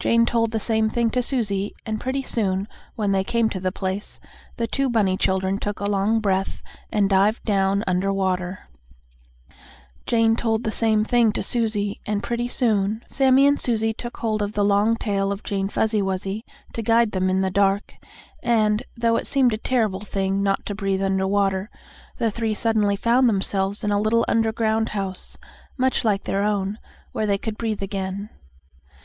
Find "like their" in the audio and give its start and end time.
26.04-26.42